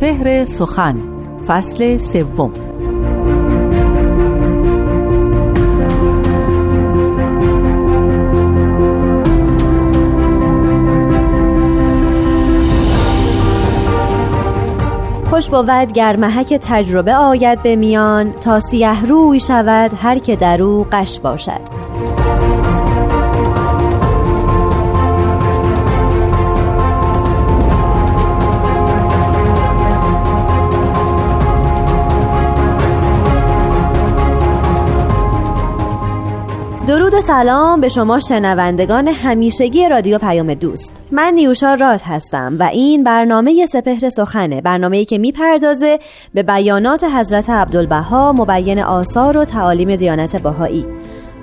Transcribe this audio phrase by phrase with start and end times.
[0.00, 0.96] سپهر سخن
[1.46, 2.52] فصل سوم.
[15.30, 20.62] خوش بود گر محک تجربه آید به میان تا سیه روی شود هر که در
[20.62, 21.79] او قش باشد.
[37.20, 41.02] سلام به شما شنوندگان همیشگی رادیو پیام دوست.
[41.10, 45.98] من نیوشا راد هستم و این برنامه سپهر سخنه برنامه ای که می‌پردازه
[46.34, 50.86] به بیانات حضرت عبدالبها مبین آثار و تعالیم دیانت بهایی.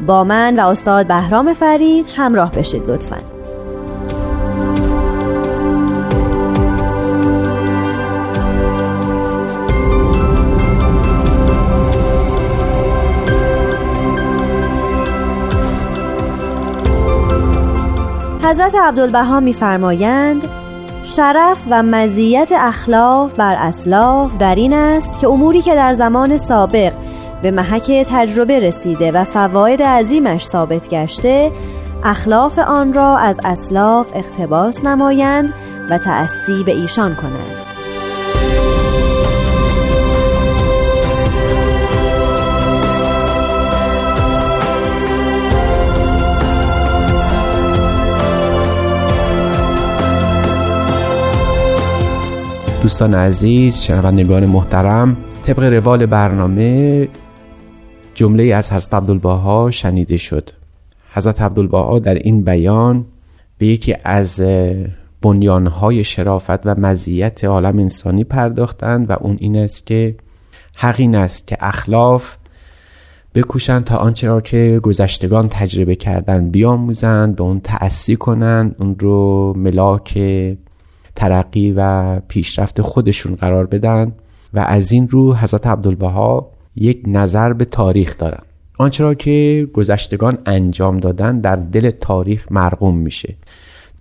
[0.07, 3.36] با من و استاد بهرام فرید همراه بشید لطفاً.
[18.47, 20.47] حضرت عبدالبها میفرمایند
[21.03, 26.93] شرف و مزیت اخلاف بر اسلاف در این است که اموری که در زمان سابق
[27.41, 31.51] به محک تجربه رسیده و فواید عظیمش ثابت گشته
[32.03, 35.53] اخلاف آن را از اسلاف اقتباس نمایند
[35.89, 37.66] و تأسی به ایشان کنند
[52.81, 57.07] دوستان عزیز شنوندگان محترم طبق روال برنامه
[58.13, 60.49] جمله از حضرت عبدالبها شنیده شد.
[61.11, 63.05] حضرت عبدالبها در این بیان
[63.57, 64.41] به یکی از
[65.21, 70.15] بنیانهای شرافت و مزیت عالم انسانی پرداختند و اون این است که
[70.75, 72.35] حق این است که اخلاف
[73.35, 77.61] بکوشند تا آنچه را که گذشتگان تجربه کردن بیاموزند به اون
[78.19, 80.17] کنند اون رو ملاک
[81.17, 84.11] ترقی و پیشرفت خودشون قرار بدن
[84.53, 88.41] و از این رو حضرت عبدالبها یک نظر به تاریخ دارن.
[88.77, 93.35] آنچه را که گذشتگان انجام دادن در دل تاریخ مرقوم میشه.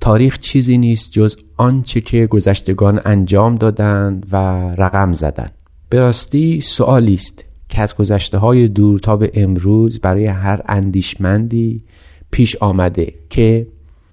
[0.00, 4.36] تاریخ چیزی نیست جز آنچه که گذشتگان انجام دادند و
[4.78, 5.48] رقم زدن.
[5.88, 11.82] به راستی سوالی است که از گذشته های دور تا به امروز برای هر اندیشمندی
[12.30, 13.66] پیش آمده که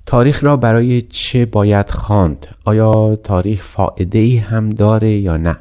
[0.05, 5.57] تاریخ را برای چه باید خواند؟ آیا تاریخ فائده ای هم داره یا نه؟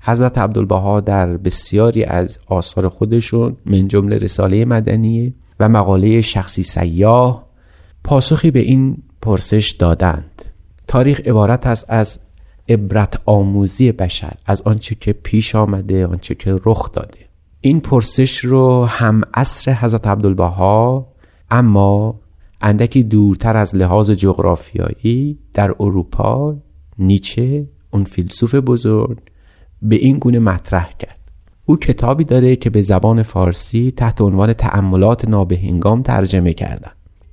[0.00, 7.46] حضرت عبدالبها در بسیاری از آثار خودشون من جمله رساله مدنیه و مقاله شخصی سیاه
[8.04, 10.42] پاسخی به این پرسش دادند.
[10.86, 12.18] تاریخ عبارت است از
[12.68, 17.18] عبرت آموزی بشر از آنچه که پیش آمده آنچه که رخ داده.
[17.60, 21.06] این پرسش رو هم عصر حضرت عبدالبها
[21.50, 22.20] اما
[22.66, 26.56] اندکی دورتر از لحاظ جغرافیایی در اروپا
[26.98, 29.18] نیچه اون فیلسوف بزرگ
[29.82, 31.18] به این گونه مطرح کرد.
[31.64, 36.90] او کتابی داره که به زبان فارسی تحت عنوان تأملات نابهنگام ترجمه کردن.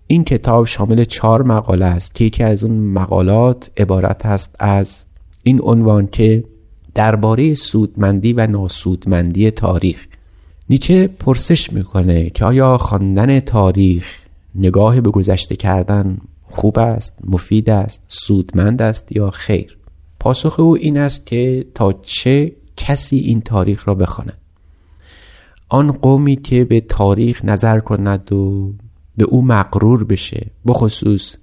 [0.07, 5.05] این کتاب شامل چهار مقاله است که یکی از اون مقالات عبارت است از
[5.43, 6.43] این عنوان که
[6.95, 10.07] درباره سودمندی و ناسودمندی تاریخ.
[10.69, 14.20] نیچه پرسش می‌کنه که آیا خواندن تاریخ
[14.55, 19.77] نگاه به گذشته کردن خوب است مفید است سودمند است یا خیر؟
[20.19, 24.37] پاسخ او این است که تا چه کسی این تاریخ را بخواند؟
[25.69, 28.73] آن قومی که به تاریخ نظر کند و
[29.17, 31.35] به او مقرور بشه بخصوص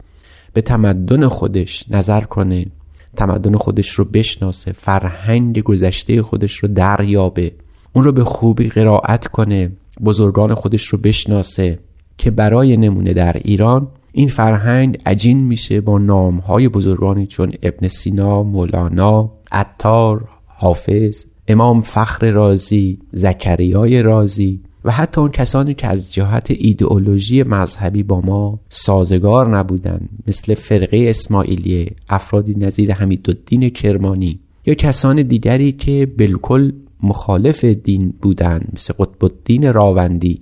[0.53, 2.67] به تمدن خودش نظر کنه
[3.17, 7.53] تمدن خودش رو بشناسه فرهنگ گذشته خودش رو دریابه
[7.93, 9.73] اون رو به خوبی قرائت کنه
[10.05, 11.79] بزرگان خودش رو بشناسه
[12.19, 18.43] که برای نمونه در ایران این فرهنگ عجین میشه با نامهای بزرگانی چون ابن سینا،
[18.43, 26.51] مولانا، عطار، حافظ، امام فخر رازی، زکریای رازی و حتی اون کسانی که از جهت
[26.51, 35.23] ایدئولوژی مذهبی با ما سازگار نبودند مثل فرقه اسماعیلیه افرادی نظیر حمیدالدین کرمانی یا کسان
[35.23, 36.73] دیگری که بالکل
[37.03, 40.41] مخالف دین بودند مثل قطب الدین راوندی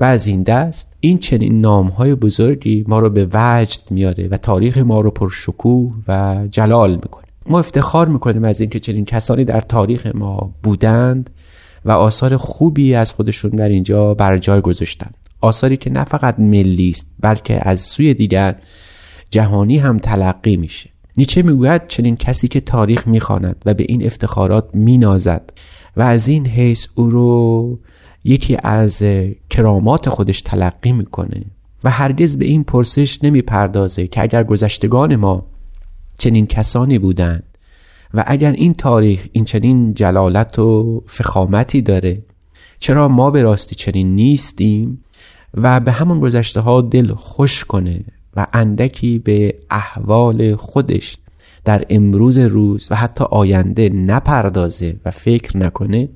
[0.00, 4.36] و از این دست این چنین نام های بزرگی ما رو به وجد میاره و
[4.36, 7.24] تاریخ ما رو پرشکوه و جلال می‌کنه.
[7.46, 11.30] ما افتخار می‌کنیم از اینکه چنین کسانی در تاریخ ما بودند
[11.84, 16.90] و آثار خوبی از خودشون در اینجا بر جای گذاشتند آثاری که نه فقط ملی
[16.90, 18.56] است بلکه از سوی دیگر
[19.30, 20.90] جهانی هم تلقی میشه.
[21.16, 25.50] نیچه می‌گوید چنین کسی که تاریخ می‌خواند و به این افتخارات مینازد
[25.96, 27.78] و از این حیث او رو
[28.24, 29.02] یکی از
[29.50, 31.44] کرامات خودش تلقی می‌کنه
[31.84, 35.46] و هرگز به این پرسش نمی‌پردازه که اگر گذشتگان ما
[36.18, 37.42] چنین کسانی بودند
[38.14, 42.22] و اگر این تاریخ این چنین جلالت و فخامتی داره
[42.78, 45.00] چرا ما به راستی چنین نیستیم
[45.54, 48.04] و به همون گذشته ها دل خوش کنه
[48.36, 51.16] و اندکی به احوال خودش
[51.64, 56.08] در امروز روز و حتی آینده نپردازه و فکر نکنه؟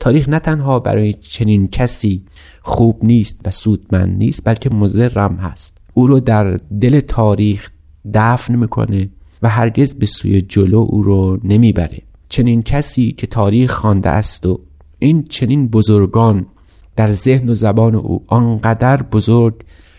[0.00, 2.22] تاریخ نه تنها برای چنین کسی
[2.62, 5.78] خوب نیست و سودمند نیست بلکه مزرم هست.
[5.94, 7.70] او رو در دل تاریخ
[8.14, 9.08] دفن می‌کنه
[9.42, 12.02] و هرگز به سوی جلو او رو نمی‌بره.
[12.28, 14.60] چنین کسی که تاریخ خوانده است و
[14.98, 16.46] این چنین بزرگان
[16.96, 19.54] در ذهن و زبان او آنقدر بزرگ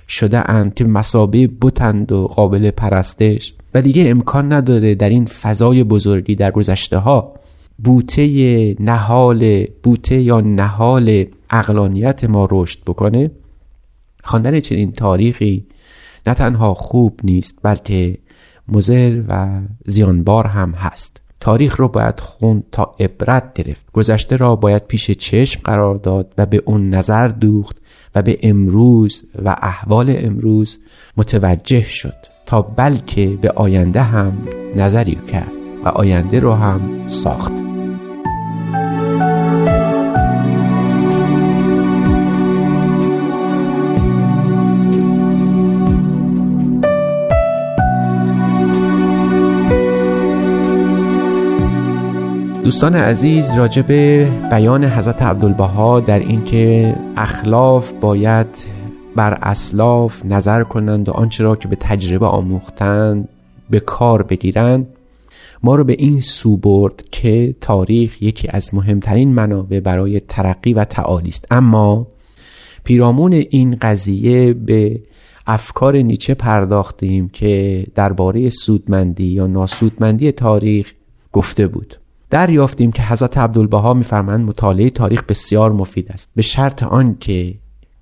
[0.07, 5.83] شده اند که مسابه بتند و قابل پرستش و دیگه امکان نداره در این فضای
[5.83, 7.33] بزرگی در گذشته ها
[7.77, 13.31] بوته نهال بوته یا نهال اقلانیت ما رشد بکنه
[14.23, 15.67] خواندن چنین تاریخی
[16.27, 18.17] نه تنها خوب نیست بلکه
[18.67, 21.21] مزر و زیانبار هم هست.
[21.39, 23.91] تاریخ رو باید خوند تا عبرت گرفت.
[23.93, 27.77] گذشته را باید پیش چشم قرار داد و به اون نظر دوخت
[28.15, 30.79] و به امروز و احوال امروز
[31.17, 32.15] متوجه شد
[32.45, 34.37] تا بلکه به آینده هم
[34.75, 35.62] نظری کرد.
[35.85, 37.53] و آینده رو هم ساخت.
[52.63, 58.47] دوستان عزیز راجع به بیان حضرت عبدالبها در اینکه اخلاف باید
[59.15, 63.29] بر اسلاف نظر کنند و آنچه را که به تجربه آموختند
[63.69, 64.87] به کار بگیرند.
[65.63, 70.85] ما رو به این سو برد که تاریخ یکی از مهمترین منابع برای ترقی و
[70.85, 71.47] تعالی است.
[71.51, 72.07] اما
[72.83, 75.03] پیرامون این قضیه به
[75.47, 80.93] افکار نیچه پرداختیم که درباره سودمندی یا ناسودمندی تاریخ
[81.31, 81.99] گفته بود.
[82.29, 86.29] دریافتیم که حضرت عبدالبها میفرمایند مطالعه تاریخ بسیار مفید است.
[86.35, 87.53] به شرط آنکه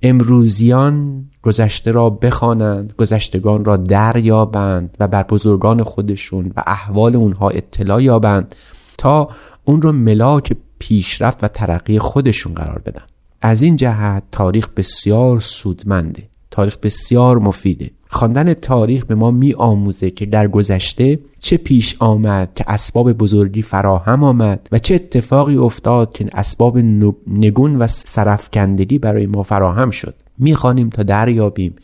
[0.01, 8.03] امروزیان گذشته را بخوانند گذشتگان را دریابند و بر بزرگان خودشون و احوال اونها اطلاع
[8.03, 8.55] یابند
[8.97, 9.29] تا
[9.63, 13.03] اون رو ملاک پیشرفت و ترقی خودشون قرار بدن.
[13.41, 16.30] از این جهت تاریخ بسیار سودمنده.
[16.51, 17.91] تاریخ بسیار مفیده.
[18.07, 23.61] خواندن تاریخ به ما می آموزه که در گذشته چه پیش آمد که اسباب بزرگی
[23.61, 26.77] فراهم آمد و چه اتفاقی افتاد که اسباب
[27.27, 30.15] نگون و سرفکندگی برای ما فراهم شد.
[30.37, 31.75] می‌خوانیم تا دریابیم.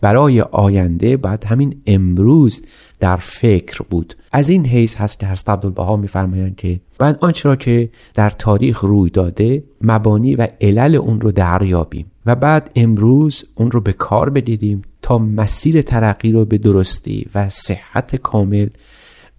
[0.00, 2.62] برای آینده باید همین امروز
[3.00, 4.14] در فکر بود.
[4.32, 8.80] از این حیث هست که هست عبدالبها میفرمایند که باید آنچه را که در تاریخ
[8.80, 12.06] روی داده مبانی و علل اون رو دریابیم.
[12.26, 17.48] و بعد امروز اون رو به کار بدیدیم تا مسیر ترقی رو به درستی و
[17.48, 18.68] صحت کامل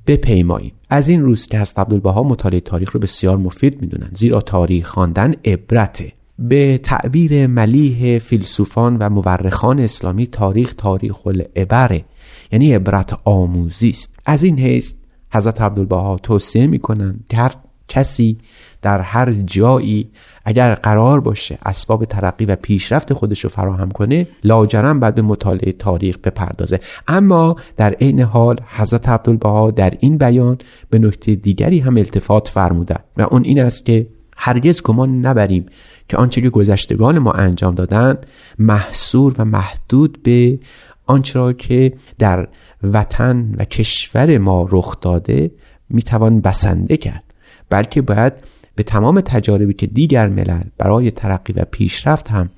[0.07, 0.71] بپیماییم.
[0.89, 5.33] از این روز که هست عبدالبها مطالعه تاریخ رو بسیار مفید می‌دونن زیرا تاریخ خواندن
[5.45, 12.05] عبرته به تعبیر ملیح فیلسوفان و مورخان اسلامی تاریخ تاریخ العبره
[12.51, 14.15] یعنی عبرت آموزی است.
[14.25, 14.93] از این حیث
[15.33, 17.51] حضرت عبدالبها توصیه می‌کنند که هر
[17.87, 18.37] کسی
[18.85, 20.11] در هر جایی
[20.45, 25.71] اگر قرار باشه اسباب ترقی و پیشرفت خودش رو فراهم کنه لاجرم بعد به مطالعه
[25.71, 26.79] تاریخ بپردازه.
[27.07, 30.57] اما در عین حال حضرت عبدالبها در این بیان
[30.89, 35.65] به نکته دیگری هم التفات فرمودن و اون این است که هرگز گمان نبریم
[36.09, 38.17] که آنچه که گذشتگان ما انجام دادن
[38.59, 40.59] محصور و محدود به
[41.05, 42.47] آنچه را که در
[42.83, 45.51] وطن و کشور ما رخ داده
[45.89, 47.23] می‌توان بسنده کرد
[47.69, 48.33] بلکه باید
[48.75, 52.49] به تمام تجاربی که دیگر ملل برای ترقی و پیشرفت هم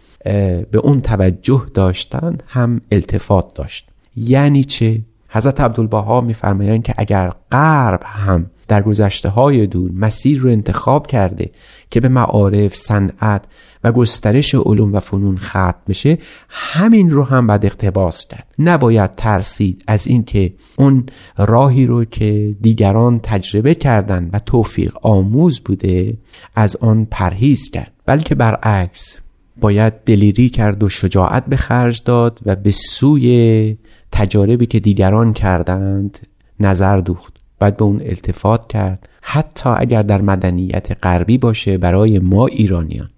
[0.71, 3.89] به اون توجه داشتن هم التفات داشت.
[4.15, 10.49] یعنی چه؟ حضرت عبدالبها میفرمایند که اگر غرب هم در گذشته های دور مسیر رو
[10.49, 11.51] انتخاب کرده
[11.89, 13.45] که به معارف صنعت
[13.83, 16.17] و گسترش علوم و فنون ختم بشه
[16.49, 18.53] همین رو هم باید اقتباس کرد.
[18.59, 21.05] نباید ترسید از اینکه اون
[21.37, 26.17] راهی رو که دیگران تجربه کردن و توفیق آموز بوده
[26.55, 27.93] از آن پرهیز کرد.
[28.05, 29.19] بلکه برعکس
[29.61, 33.77] باید دلیری کرد و شجاعت به خرج داد و به سوی
[34.11, 36.27] تجاربی که دیگران کردند
[36.59, 37.46] نظر دوخت.
[37.59, 39.09] باید به اون التفات کرد.
[39.21, 43.09] حتی اگر در مدنیت غربی باشه برای ما ایرانیان.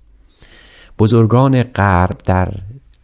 [0.99, 2.53] بزرگان غرب در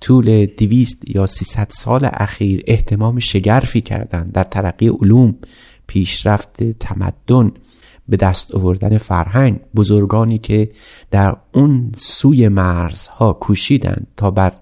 [0.01, 4.31] طول دویست یا سیصد سال اخیر احتمام شگرفی کردند.
[4.31, 5.35] در ترقی علوم
[5.87, 7.51] پیشرفت تمدن
[8.07, 9.59] به دست آوردن فرهنگ.
[9.75, 10.71] بزرگانی که
[11.11, 14.53] در اون سوی مرزها کوشیدند تا بر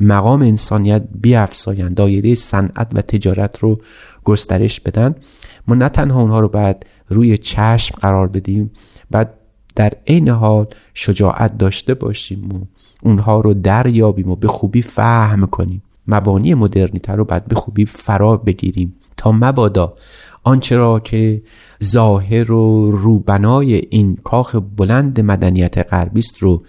[0.00, 1.94] مقام انسانیت بیافزایند.
[1.94, 3.80] دایره صنعت و تجارت رو
[4.24, 5.14] گسترش بدن.
[5.68, 8.70] ما نه تنها اونها رو باید روی چشم قرار بدیم
[9.10, 9.34] بعد
[9.74, 12.60] در عین حال شجاعت داشته باشیم و
[13.02, 15.82] اونها رو دریابیم و به خوبی فهم کنیم.
[16.06, 18.94] مبانی مدرنیته رو باید به خوبی فرا بگیریم.
[19.16, 19.94] تا مبادا
[20.44, 21.42] آنچه را که
[21.84, 26.62] ظاهر و روبنای این کاخ بلند مدنیت غربی است رو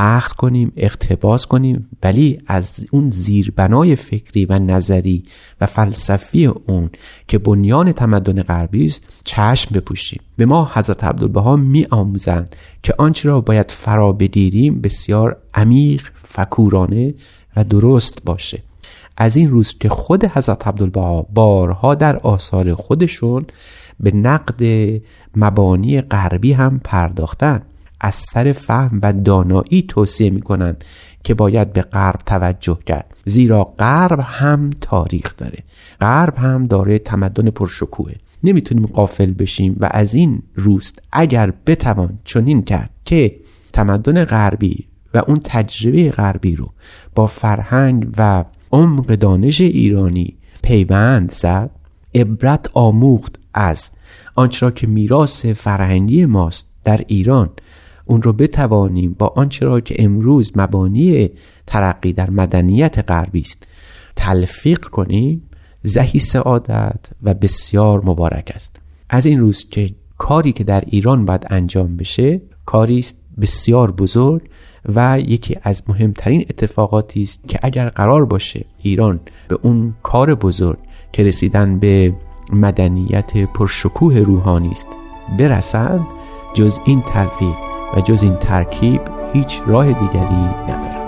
[0.00, 5.22] اخذ کنیم اقتباس کنیم ولی از اون زیربنای فکری و نظری
[5.60, 6.90] و فلسفی اون
[7.28, 10.20] که بنیان تمدن غربی است چشم بپوشیم.
[10.36, 17.14] به ما حضرت عبدالبها می آموزند که آنچه را باید فرا بگیریم بسیار عمیق فکورانه
[17.56, 18.62] و درست باشه.
[19.16, 23.46] از این روز که خود حضرت عبدالبها بارها در آثار خودشون
[24.00, 24.62] به نقد
[25.36, 27.62] مبانی غربی هم پرداختن.
[28.00, 30.84] از سر فهم و دانایی توصیه می کنند
[31.24, 33.14] که باید به غرب توجه کرد.
[33.24, 35.58] زیرا غرب هم تاریخ داره.
[36.00, 38.12] غرب هم داره تمدن پرشکوه
[38.44, 43.36] نمی‌تونیم قافل بشیم و از این روست اگر بتوان چنین کرد که
[43.72, 46.72] تمدن غربی و اون تجربه غربی رو
[47.14, 51.70] با فرهنگ و عمق دانش ایرانی پیوند زد
[52.14, 53.90] عبرت آموخت از
[54.34, 57.50] آنچه را که میراث فرهنگی ماست در ایران
[58.08, 61.30] اون رو بتوانیم با آنچه را که امروز مبانی
[61.66, 63.66] ترقی در مدنیت غربی است.
[64.16, 65.42] تلفیق کنیم
[65.82, 68.80] زهی سعادت و بسیار مبارک است.
[69.10, 74.42] از این روز که کاری که در ایران باید انجام بشه کاری است بسیار بزرگ
[74.94, 80.78] و یکی از مهمترین اتفاقاتی است که اگر قرار باشه ایران به اون کار بزرگ
[81.12, 82.14] که رسیدن به
[82.52, 84.86] مدنیت پرشکوه روحانی است
[85.38, 86.06] برسند
[86.54, 89.00] جز این تلفیق و جز این ترکیب
[89.32, 90.98] هیچ راه دیگری ندارد.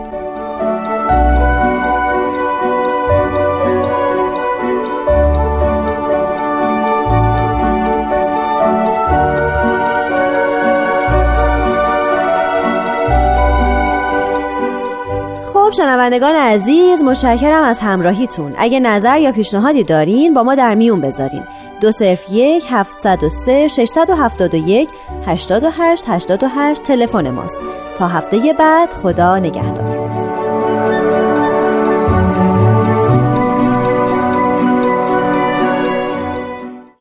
[15.52, 18.54] خب شنوندگان عزیز متشکرم از همراهیتون.
[18.58, 21.42] اگه نظر یا پیشنهادی دارین با ما در میون بذارین.
[21.80, 24.88] دو صرف یک هفتصد و سه ششصد و هفتاد و یک
[25.26, 27.58] هشتاد و هشت هشتاد و هشت تلفن ماست.
[27.96, 30.00] تا هفته بعد خدا نگهدار.